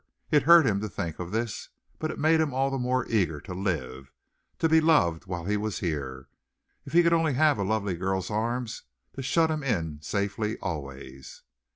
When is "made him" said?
2.17-2.55